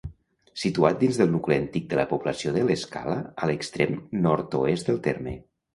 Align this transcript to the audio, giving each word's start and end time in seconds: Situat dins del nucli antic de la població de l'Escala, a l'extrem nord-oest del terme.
Situat 0.61 0.95
dins 1.03 1.19
del 1.21 1.29
nucli 1.35 1.57
antic 1.57 1.85
de 1.91 1.99
la 2.01 2.07
població 2.15 2.55
de 2.59 2.65
l'Escala, 2.71 3.21
a 3.45 3.53
l'extrem 3.53 3.99
nord-oest 4.27 4.93
del 4.93 5.01
terme. 5.13 5.39